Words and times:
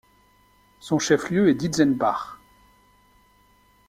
Son 0.79 0.97
chef-lieu 0.97 1.47
est 1.47 1.53
Dietzenbach. 1.53 2.39